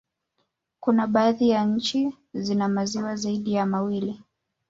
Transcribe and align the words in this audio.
Kuna 0.79 1.07
baadhi 1.07 1.57
nchi 1.57 2.13
zina 2.33 2.67
maziwa 2.67 3.15
zaidi 3.15 3.53
ya 3.53 3.65
mawili 3.65 4.21